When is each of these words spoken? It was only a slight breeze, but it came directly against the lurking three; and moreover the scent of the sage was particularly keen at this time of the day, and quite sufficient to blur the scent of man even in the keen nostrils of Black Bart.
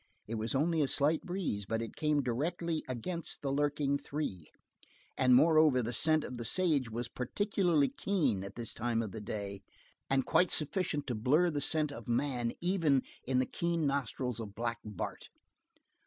It 0.25 0.33
was 0.33 0.55
only 0.55 0.81
a 0.81 0.87
slight 0.87 1.21
breeze, 1.21 1.67
but 1.67 1.79
it 1.79 1.95
came 1.95 2.23
directly 2.23 2.83
against 2.89 3.43
the 3.43 3.51
lurking 3.51 3.99
three; 3.99 4.49
and 5.15 5.35
moreover 5.35 5.83
the 5.83 5.93
scent 5.93 6.23
of 6.23 6.37
the 6.37 6.43
sage 6.43 6.89
was 6.89 7.07
particularly 7.07 7.89
keen 7.89 8.43
at 8.43 8.55
this 8.55 8.73
time 8.73 9.03
of 9.03 9.11
the 9.11 9.21
day, 9.21 9.61
and 10.09 10.25
quite 10.25 10.49
sufficient 10.49 11.05
to 11.05 11.13
blur 11.13 11.51
the 11.51 11.61
scent 11.61 11.91
of 11.91 12.07
man 12.07 12.51
even 12.61 13.03
in 13.25 13.37
the 13.37 13.45
keen 13.45 13.85
nostrils 13.85 14.39
of 14.39 14.55
Black 14.55 14.79
Bart. 14.83 15.29